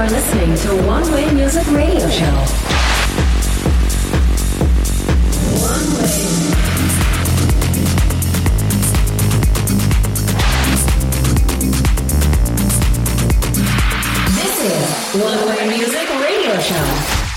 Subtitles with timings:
[0.00, 2.70] are listening to One Way Music Radio Show.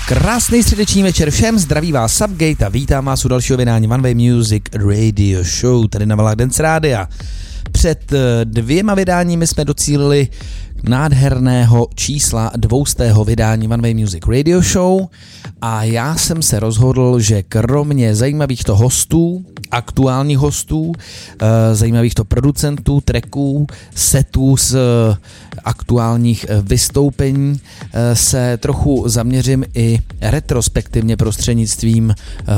[0.08, 4.14] Krásný středeční večer všem, zdraví vás Subgate a vítám vás u dalšího vydání One Way
[4.14, 7.08] Music Radio Show tady na Valách Dance Rádia.
[7.72, 10.28] Před eh, dvěma vydáními jsme docílili
[10.88, 15.06] nádherného čísla dvoustého vydání One Way Music Radio Show.
[15.60, 20.92] A já jsem se rozhodl, že kromě zajímavých to hostů, aktuálních hostů,
[21.42, 25.16] eh, zajímavých to producentů, tracků, setů z eh,
[25.64, 27.60] aktuálních eh, vystoupení
[28.14, 32.14] se trochu zaměřím i retrospektivně prostřednictvím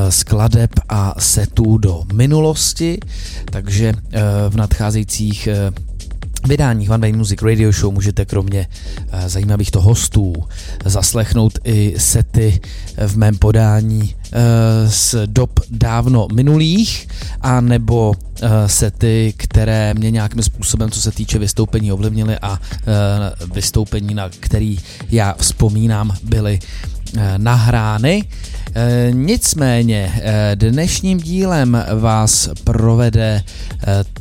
[0.08, 2.98] skladeb a setů do minulosti,
[3.50, 3.92] takže
[4.48, 5.48] v nadcházejících
[6.44, 8.66] vydáních One Way Music Radio Show můžete kromě
[9.12, 10.34] uh, zajímavých to hostů
[10.84, 12.60] zaslechnout i sety
[13.06, 14.40] v mém podání uh,
[14.90, 17.08] z dob dávno minulých
[17.40, 22.60] a nebo uh, sety, které mě nějakým způsobem, co se týče vystoupení, ovlivnily a
[23.54, 24.78] vystoupení, na který
[25.10, 26.58] já vzpomínám, byly
[27.36, 28.24] nahrány.
[29.10, 30.22] Nicméně
[30.54, 33.42] dnešním dílem vás provede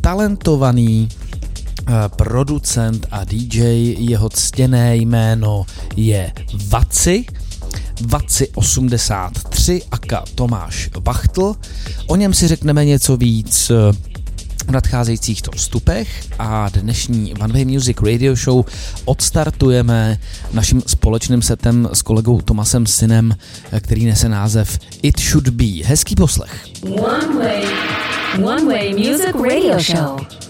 [0.01, 1.24] talentovaný Eh,
[2.07, 3.61] producent a DJ,
[3.99, 6.31] jeho ctěné jméno je
[6.67, 7.25] Vaci,
[8.07, 11.55] Vaci 83 aka Tomáš Vachtl.
[12.07, 13.93] O něm si řekneme něco víc eh,
[14.67, 18.65] v nadcházejících to vstupech a dnešní One Way Music Radio Show
[19.05, 20.19] odstartujeme
[20.53, 23.35] naším společným setem s kolegou Tomasem Synem,
[23.71, 25.83] eh, který nese název It Should Be.
[25.83, 26.65] Hezký poslech.
[26.83, 27.63] One Way.
[28.43, 30.44] One Way Music Radio Show.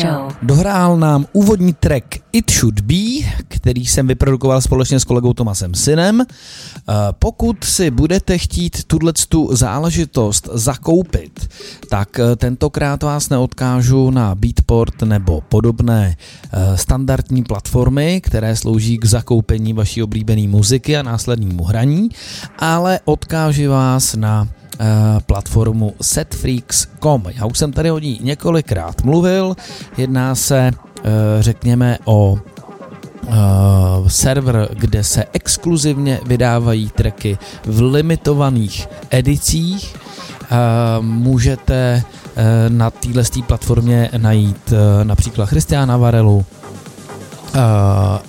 [0.00, 0.32] Show.
[0.42, 2.94] Dohrál nám úvodní track It Should Be,
[3.48, 6.20] který jsem vyprodukoval společně s kolegou Tomasem Synem.
[6.20, 11.48] Eh, pokud si budete chtít tuhle tu záležitost zakoupit,
[11.88, 16.16] tak eh, tentokrát vás neodkážu na Beatport nebo podobné
[16.52, 22.08] eh, standardní platformy, které slouží k zakoupení vaší oblíbené muziky a následnému hraní,
[22.58, 24.48] ale odkážu vás na
[25.26, 27.22] platformu setfreaks.com.
[27.34, 29.56] Já už jsem tady o ní několikrát mluvil,
[29.96, 30.70] jedná se
[31.40, 32.38] řekněme o
[33.26, 39.96] uh, server, kde se exkluzivně vydávají tracky v limitovaných edicích.
[41.00, 42.02] Můžete
[42.68, 44.72] na téhle platformě najít
[45.02, 46.44] například Christiana Varelu,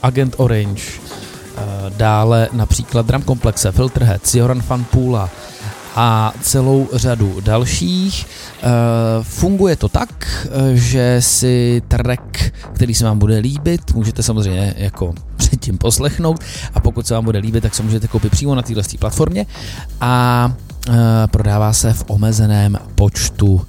[0.03, 0.83] Agent Orange,
[1.97, 5.29] dále například Drum Complexe, Filterhead, Joran Fanpula,
[5.95, 8.27] a celou řadu dalších.
[8.63, 8.67] Eh,
[9.21, 15.13] funguje to tak, eh, že si track, který se vám bude líbit, můžete samozřejmě jako
[15.37, 16.39] předtím poslechnout
[16.73, 19.45] a pokud se vám bude líbit, tak se můžete koupit přímo na této platformě
[20.01, 20.53] a
[20.89, 20.93] eh,
[21.31, 23.61] prodává se v omezeném počtu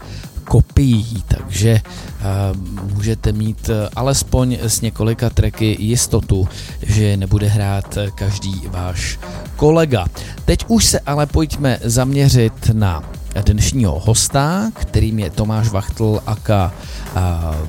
[0.53, 6.49] kopií, takže uh, můžete mít uh, alespoň s několika tracky jistotu,
[6.83, 9.19] že nebude hrát každý váš
[9.57, 10.07] kolega.
[10.45, 13.03] Teď už se ale pojďme zaměřit na
[13.45, 16.73] dnešního hosta, kterým je Tomáš Vachtl aka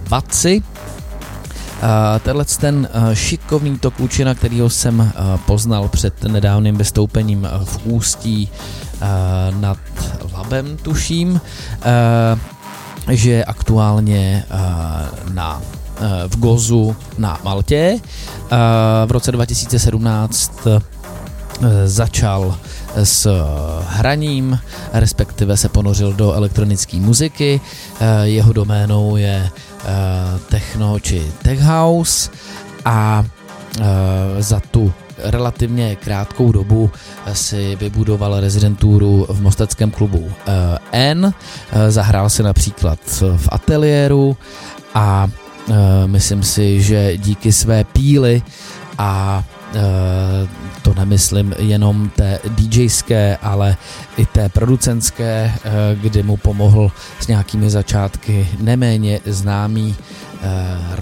[0.09, 0.63] Vaci.
[0.63, 1.89] Uh,
[2.19, 5.07] tenhle ten uh, šikovný tokůčina, kterýho jsem uh,
[5.45, 8.49] poznal před nedávným vystoupením v Ústí
[9.59, 9.77] nad
[10.33, 11.41] Labem, tuším,
[13.11, 17.99] že aktuálně uh, na uh, v Gozu na Maltě.
[17.99, 18.57] Uh,
[19.05, 20.67] v roce 2017
[21.85, 22.57] začal
[22.95, 23.27] s
[23.87, 24.59] hraním,
[24.93, 27.61] respektive se ponořil do elektronické muziky.
[28.23, 29.49] Jeho doménou je
[30.49, 32.29] techno či tech house
[32.85, 33.25] a
[34.39, 36.91] za tu relativně krátkou dobu
[37.33, 41.33] si vybudoval rezidenturu v mosteckém klubu eh, N,
[41.71, 42.99] eh, zahrál se například
[43.37, 44.37] v ateliéru
[44.93, 45.27] a
[45.69, 45.73] eh,
[46.05, 48.41] myslím si, že díky své píly
[48.97, 49.43] a
[50.81, 53.77] to nemyslím jenom té DJské, ale
[54.17, 55.53] i té producenské,
[55.95, 59.95] kdy mu pomohl s nějakými začátky neméně známý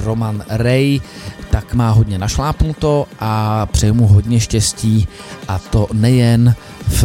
[0.04, 1.02] Roman Ray,
[1.50, 5.08] tak má hodně našlápnuto a přeju mu hodně štěstí
[5.48, 6.56] a to nejen
[6.88, 7.04] v,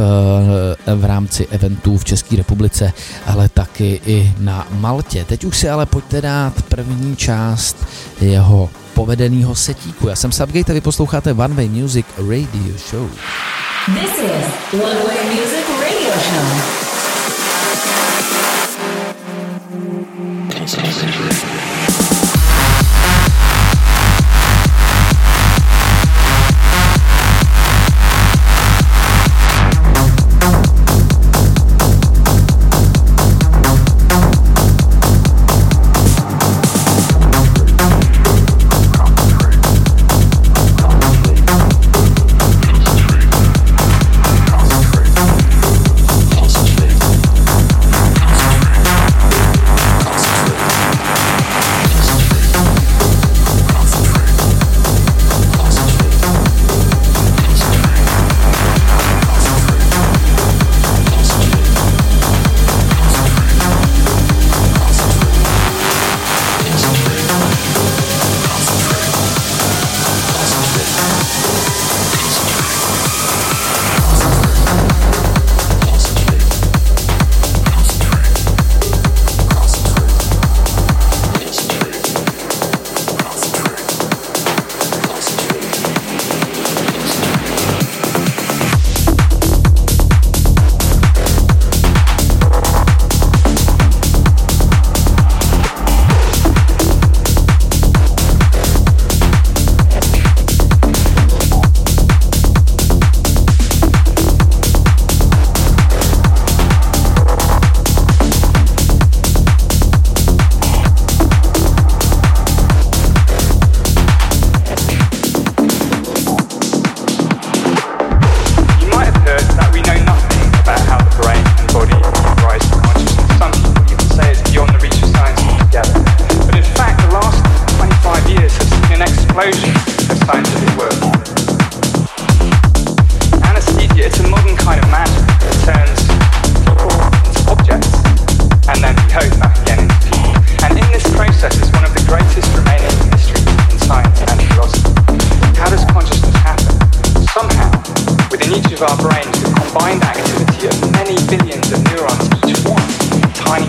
[0.96, 2.92] v rámci eventů v České republice,
[3.26, 5.24] ale taky i na Maltě.
[5.24, 7.76] Teď už si ale pojďte dát první část
[8.20, 10.08] jeho povedeného setíku.
[10.08, 13.10] Já jsem Subgate a vy posloucháte One Way Music Radio Show.
[13.86, 16.85] This is One Way Music Radio Show.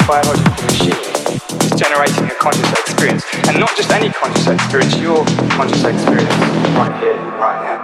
[0.08, 3.26] Biological machine is generating a conscious experience.
[3.46, 6.34] And not just any conscious experience, your conscious experience
[6.80, 7.77] right here, right now.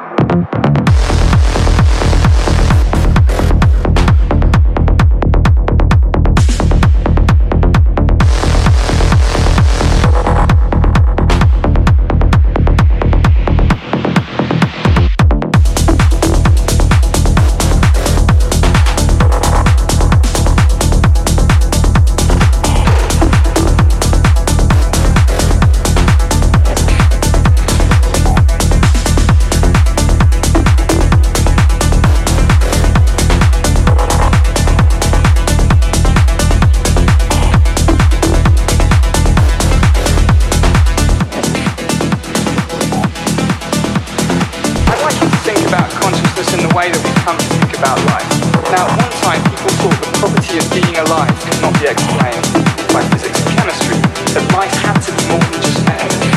[51.84, 52.48] be explained
[52.96, 54.00] by physics and chemistry,
[54.32, 56.32] that life had to be more than just energy.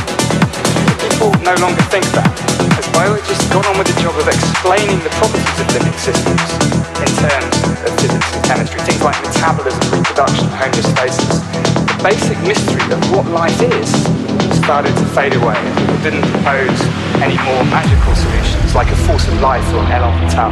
[0.99, 2.27] People no longer think that,
[2.75, 6.51] as biologists got on with the job of explaining the properties of living systems
[6.99, 7.55] in terms
[7.87, 11.39] of physics and chemistry, things like metabolism, reproduction, homeostasis,
[11.79, 15.55] the basic mystery of what life is started to fade away.
[15.79, 16.75] People didn't propose
[17.23, 20.51] any more magical solutions like a force of life or an elan vital.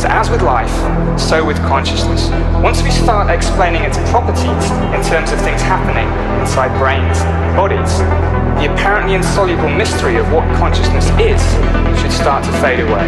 [0.00, 0.72] So as with life,
[1.20, 2.32] so with consciousness.
[2.64, 4.64] Once we start explaining its properties
[4.96, 6.08] in terms of things happening
[6.40, 8.00] inside brains and bodies,
[8.56, 11.44] the apparently insoluble mystery of what consciousness is
[12.00, 13.04] should start to fade away.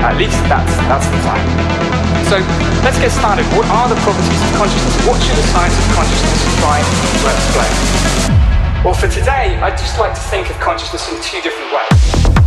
[0.00, 1.44] At least that's, that's the plan.
[2.24, 2.40] So
[2.88, 3.44] let's get started.
[3.52, 4.96] What are the properties of consciousness?
[5.04, 8.37] What should the science of consciousness try to explain?
[8.84, 12.37] Well, for today, I'd just like to think of consciousness in two different ways.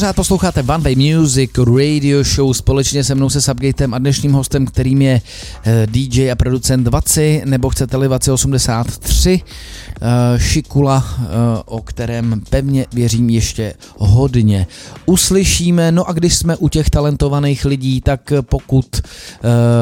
[0.00, 2.52] Pořád posloucháte One Way Music Radio Show.
[2.52, 5.20] Společně se mnou se Subgatem a dnešním hostem, kterým je
[5.64, 9.42] eh, DJ a producent Vaci, nebo chcete-li Vaci 83,
[10.00, 11.26] eh, Šikula, eh,
[11.64, 14.66] o kterém pevně věřím ještě hodně
[15.10, 15.92] uslyšíme.
[15.92, 19.02] No a když jsme u těch talentovaných lidí, tak pokud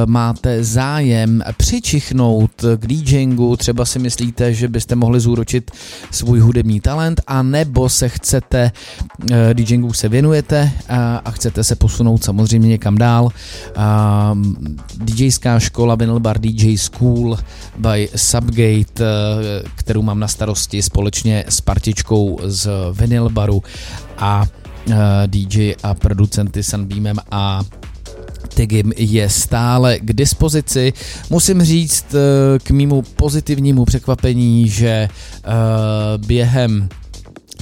[0.07, 5.71] máte zájem přičichnout k DJingu, třeba si myslíte, že byste mohli zúročit
[6.11, 8.73] svůj hudební talent, a nebo se chcete
[9.53, 13.29] DJingu se věnujete a, a chcete se posunout samozřejmě někam dál,
[13.77, 14.35] a,
[14.97, 17.39] DJská škola Vinyl Bar DJ School
[17.79, 19.05] by Subgate,
[19.75, 23.63] kterou mám na starosti společně s partičkou z Vinyl Baru
[24.19, 24.47] a
[25.27, 27.63] DJ a producenty Sunbeamem a
[28.55, 30.93] Tigim je stále k dispozici.
[31.31, 32.07] Musím říct
[32.63, 35.09] k mýmu pozitivnímu překvapení, že
[36.27, 36.89] během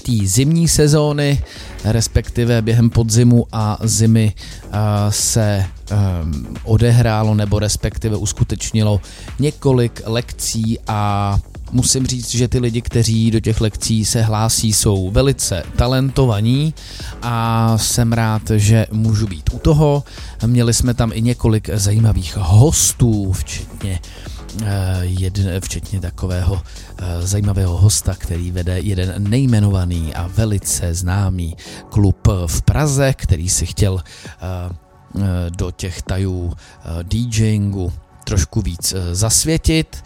[0.03, 1.43] té zimní sezóny,
[1.85, 4.33] respektive během podzimu a zimy
[5.11, 5.65] se
[6.65, 9.01] odehrálo nebo respektive uskutečnilo
[9.39, 11.39] několik lekcí a
[11.73, 16.75] musím říct, že ty lidi, kteří do těch lekcí se hlásí, jsou velice talentovaní
[17.23, 20.05] a jsem rád, že můžu být u toho.
[20.47, 24.01] Měli jsme tam i několik zajímavých hostů, včetně
[24.65, 26.63] Eh, jeden, včetně takového
[26.99, 31.57] eh, zajímavého hosta, který vede jeden nejmenovaný a velice známý
[31.89, 35.21] klub v Praze, který si chtěl eh,
[35.57, 36.53] do těch tajů
[37.03, 37.93] DJingu
[38.25, 40.05] trošku víc zasvětit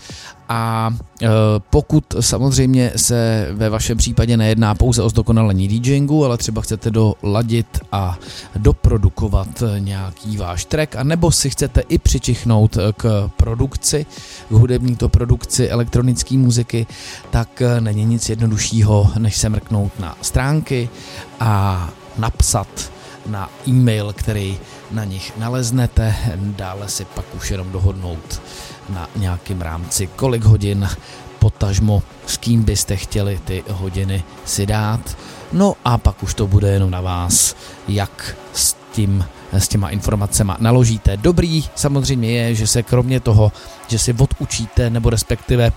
[0.51, 0.91] a
[1.23, 1.29] e,
[1.71, 7.79] pokud samozřejmě se ve vašem případě nejedná pouze o zdokonalení DJingu, ale třeba chcete doladit
[7.93, 8.19] a
[8.57, 14.07] doprodukovat nějaký váš track, a nebo si chcete i přičichnout k produkci,
[14.49, 16.87] k hudební to produkci elektronické muziky,
[17.31, 20.89] tak není nic jednoduššího, než se mrknout na stránky
[21.41, 22.93] a napsat
[23.27, 24.59] na e-mail, který
[24.91, 28.41] na nich naleznete, dále si pak už jenom dohodnout
[28.91, 30.89] na nějakém rámci, kolik hodin,
[31.39, 35.17] potažmo, s kým byste chtěli ty hodiny si dát.
[35.53, 37.57] No a pak už to bude jenom na vás,
[37.89, 41.17] jak s tím s těma informacemi naložíte.
[41.17, 43.53] Dobrý samozřejmě je, že se kromě toho,
[43.89, 45.73] že si odučíte nebo respektive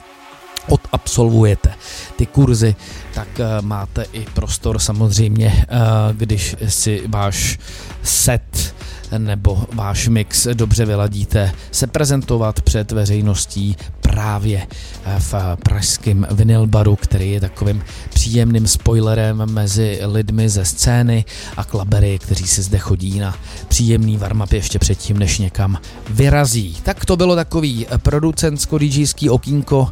[0.70, 1.74] odabsolvujete
[2.16, 2.76] ty kurzy,
[3.14, 7.60] tak uh, máte i prostor samozřejmě, uh, když si váš
[8.04, 8.63] set
[9.18, 13.78] nebo váš mix dobře vyladíte, se prezentovat před veřejností
[14.14, 14.68] právě
[15.20, 21.26] v pražském vinylbaru, který je takovým příjemným spoilerem mezi lidmi ze scény
[21.58, 23.36] a klabery, kteří si zde chodí na
[23.68, 25.78] příjemný warm ještě předtím, než někam
[26.10, 26.78] vyrazí.
[26.84, 29.90] Tak to bylo takový producentsko-DJský okýnko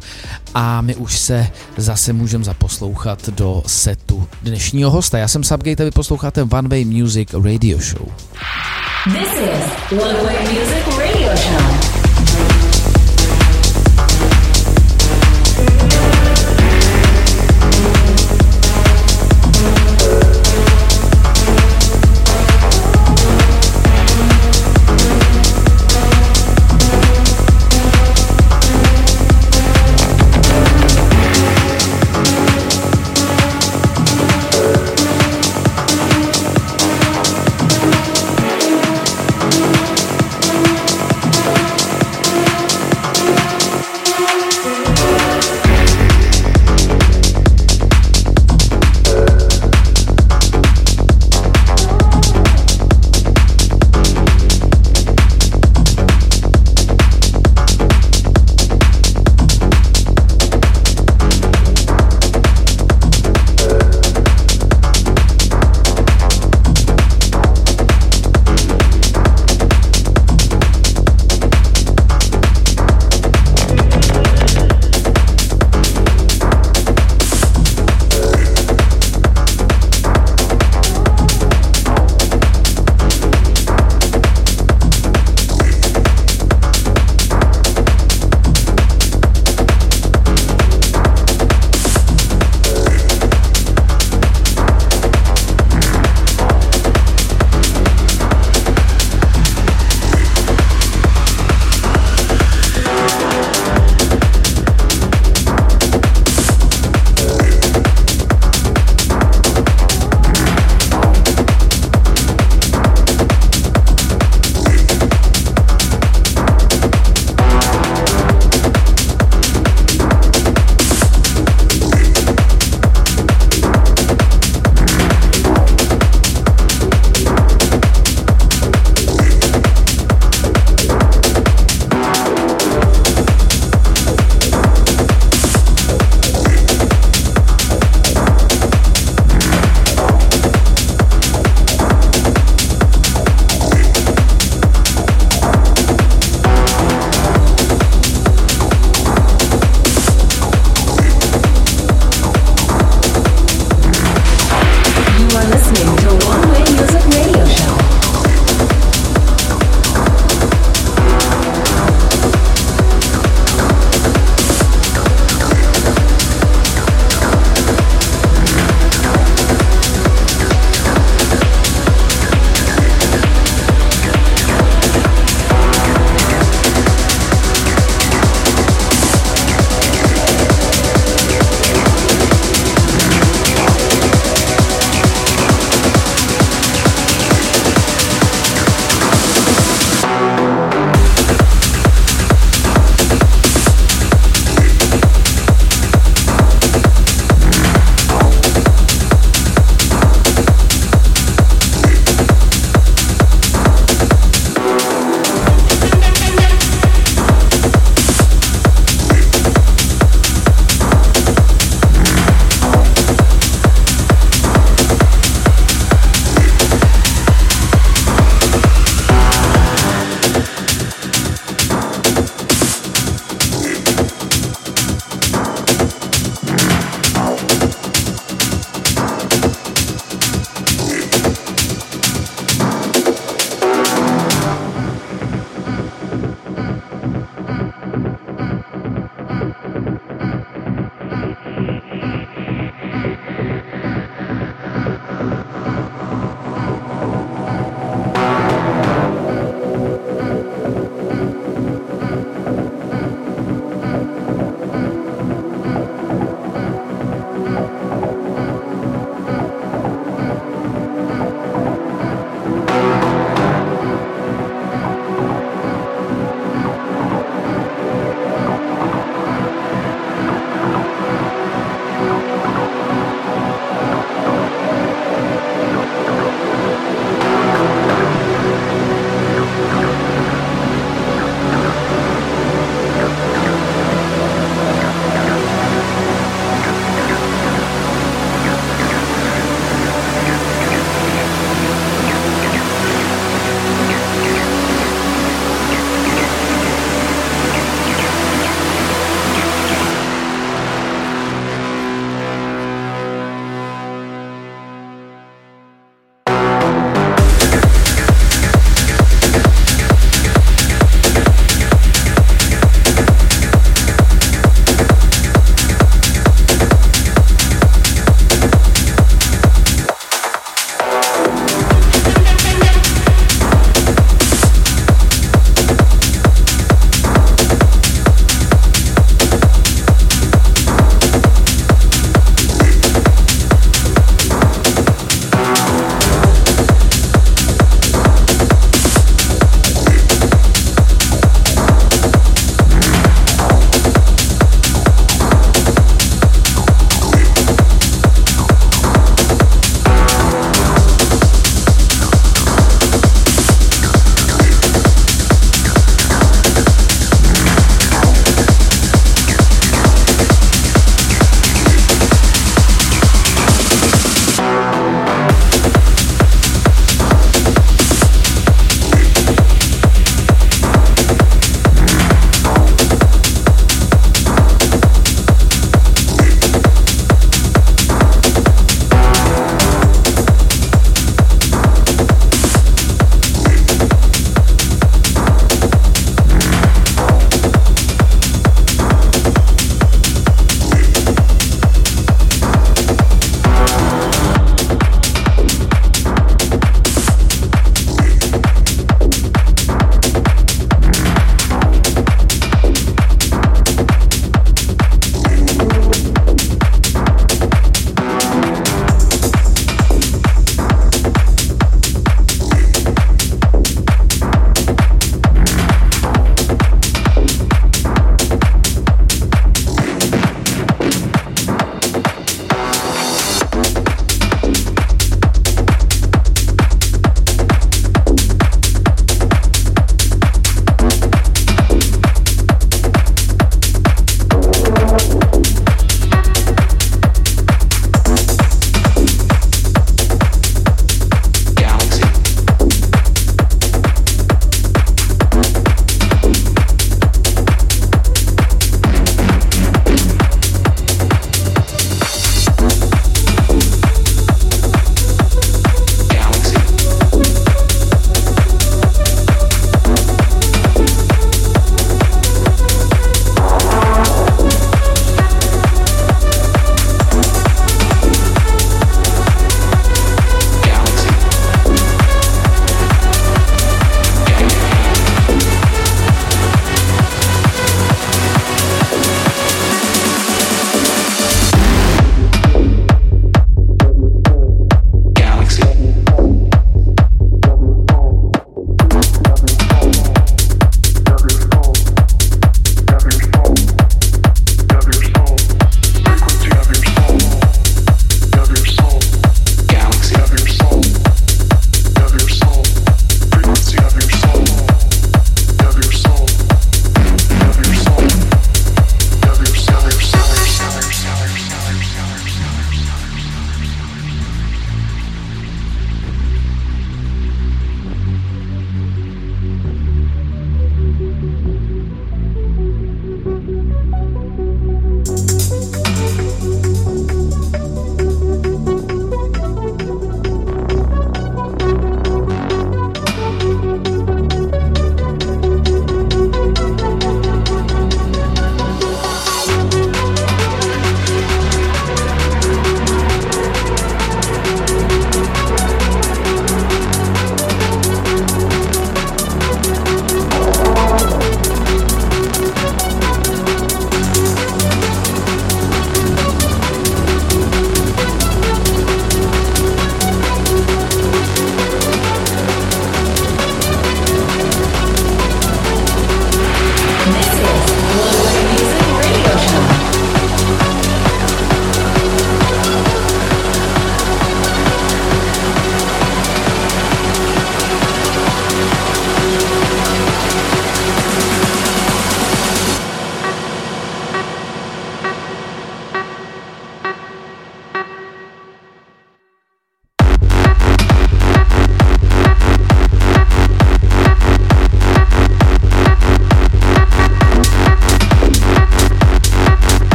[0.54, 5.18] a my už se zase můžeme zaposlouchat do setu dnešního hosta.
[5.18, 8.08] Já jsem Subgate a vy posloucháte One Way Music Radio Show.
[9.04, 11.81] This is One Way Music Radio Show.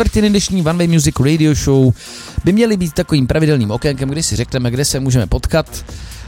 [0.00, 1.92] Čtvrtiny dnešní One Way Music Radio Show
[2.44, 5.84] by měly být takovým pravidelným okénkem, kdy si řekneme, kde se můžeme potkat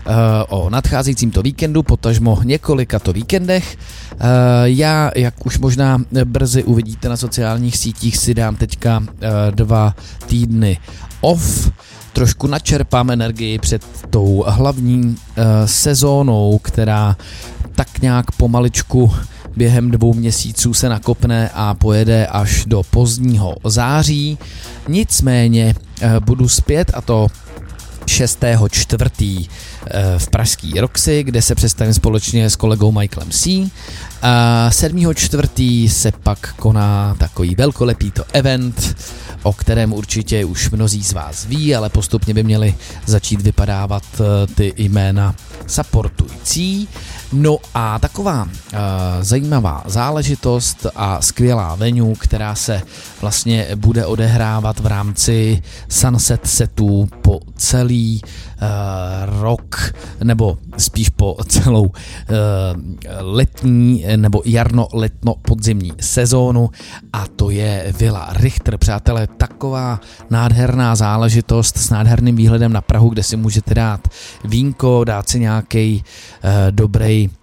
[0.07, 0.13] uh,
[0.49, 3.77] o nadcházejícím to víkendu, potažmo několika to víkendech.
[4.13, 4.19] Uh,
[4.65, 9.07] já, jak už možná brzy uvidíte na sociálních sítích, si dám teďka uh,
[9.51, 9.95] dva
[10.27, 10.79] týdny
[11.21, 11.71] off,
[12.13, 15.17] trošku načerpám energii před tou hlavní
[15.65, 17.17] sezónou, která
[17.75, 19.13] tak nějak pomaličku
[19.57, 24.39] během dvou měsíců se nakopne a pojede až do pozdního září.
[24.89, 27.29] Nicméně uh, budu zpět a to
[28.07, 28.45] 6.
[28.71, 29.49] čtvrtý
[30.19, 33.71] v pražský Roxy, kde se představím společně s kolegou Michaelem C.
[34.23, 35.15] A 7.
[35.15, 38.97] čtvrtý se pak koná takový velkolepý to event,
[39.43, 42.75] o kterém určitě už mnozí z vás ví, ale postupně by měli
[43.07, 45.35] začít vypadávat eh, ty jména
[45.67, 46.89] supportující.
[47.33, 48.79] No a taková uh,
[49.21, 52.83] zajímavá záležitost a skvělá venue, která se
[53.23, 59.95] vlastně bude odehrávat v rámci Sunset setů po celý uh, rok,
[60.25, 61.93] nebo spíš po celou uh,
[63.21, 66.71] letní nebo jarno-letno podzimní sezónu
[67.13, 68.79] a to je Villa Richter.
[68.79, 70.01] Přátelé, taková
[70.31, 74.09] nádherná záležitost s nádherným výhledem na Prahu, kde si můžete dát
[74.45, 76.05] vínko, dát si nějaký
[76.45, 77.42] uh, dobrý Eh,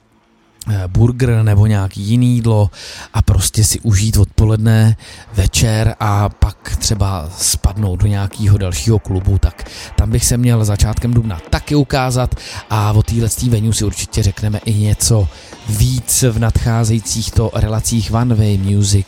[0.87, 2.69] burger nebo nějaký jiný jídlo
[3.13, 4.97] a prostě si užít odpoledne,
[5.33, 11.13] večer a pak třeba spadnout do nějakého dalšího klubu, tak tam bych se měl začátkem
[11.13, 12.35] dubna taky ukázat
[12.69, 15.27] a o téhle venue si určitě řekneme i něco
[15.69, 19.07] víc v nadcházejících to relacích One Way Music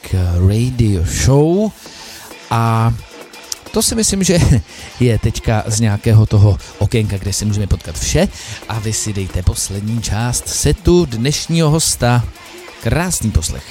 [0.49, 1.71] Radio Show.
[2.51, 2.93] A
[3.71, 4.39] to si myslím, že
[4.99, 8.27] je teďka z nějakého toho okénka, kde si můžeme potkat vše
[8.69, 12.23] a vy si dejte poslední část setu dnešního hosta.
[12.83, 13.63] Krásný poslech.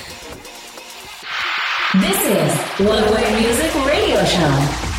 [1.92, 4.89] This is One Way Music Radio Show.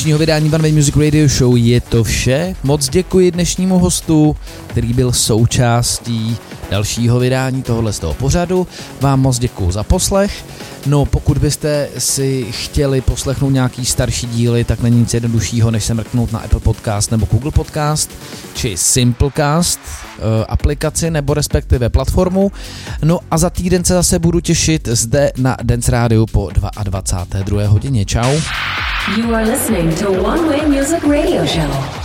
[0.00, 2.54] Dnešního vydání One Way Music Radio Show je to vše.
[2.62, 4.36] Moc děkuji dnešnímu hostu,
[4.66, 6.36] který byl součástí
[6.70, 8.66] dalšího vydání tohohle z toho pořadu.
[9.00, 10.44] Vám moc děkuji za poslech.
[10.86, 15.94] No pokud byste si chtěli poslechnout nějaký starší díly, tak není nic jednoduššího, než se
[15.94, 18.10] mrknout na Apple Podcast nebo Google Podcast,
[18.54, 22.52] či Simplecast eh, aplikaci nebo respektive platformu.
[23.04, 26.50] No a za týden se zase budu těšit zde na Dance Radio po
[26.84, 27.68] 22.
[27.68, 28.04] hodině.
[28.04, 28.40] Čau.
[29.08, 31.99] You are listening to One Way Music Radio Show.